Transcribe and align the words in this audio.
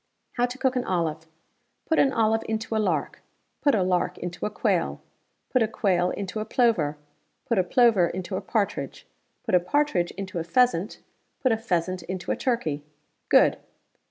"How 0.31 0.47
to 0.47 0.57
cook 0.57 0.75
an 0.75 0.83
olive! 0.83 1.27
Put 1.85 1.99
an 1.99 2.11
olive 2.11 2.41
into 2.49 2.75
a 2.75 2.81
lark, 2.81 3.21
put 3.61 3.75
a 3.75 3.83
lark 3.83 4.17
into 4.17 4.47
a 4.47 4.49
quail; 4.49 4.99
put 5.51 5.61
a 5.61 5.67
quail 5.67 6.09
into 6.09 6.39
a 6.39 6.43
plover; 6.43 6.97
put 7.45 7.59
a 7.59 7.63
plover 7.63 8.07
into 8.07 8.35
a 8.35 8.41
partridge; 8.41 9.05
put 9.43 9.53
a 9.53 9.59
partridge 9.59 10.09
into 10.17 10.39
a 10.39 10.43
pheasant; 10.43 11.01
put 11.39 11.51
a 11.51 11.55
pheasant 11.59 12.01
into 12.01 12.31
a 12.31 12.35
turkey. 12.35 12.83
Good. 13.29 13.57